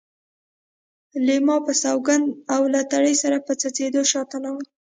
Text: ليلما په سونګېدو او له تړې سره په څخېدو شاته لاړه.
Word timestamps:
ليلما 1.25 1.57
په 1.65 1.71
سونګېدو 1.81 2.37
او 2.53 2.61
له 2.73 2.81
تړې 2.91 3.13
سره 3.21 3.37
په 3.45 3.53
څخېدو 3.61 4.01
شاته 4.11 4.37
لاړه. 4.43 4.65